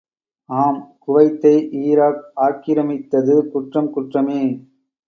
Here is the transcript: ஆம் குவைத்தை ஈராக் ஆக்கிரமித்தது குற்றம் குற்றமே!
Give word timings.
ஆம் 0.49 0.79
குவைத்தை 0.99 1.53
ஈராக் 1.83 2.25
ஆக்கிரமித்தது 2.47 3.37
குற்றம் 3.51 3.91
குற்றமே! 3.91 4.41